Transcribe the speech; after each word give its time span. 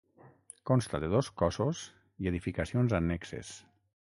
Consta 0.69 1.01
de 1.03 1.11
dos 1.11 1.29
cossos 1.43 1.83
i 2.25 2.31
edificacions 2.33 2.97
annexes. 3.03 3.55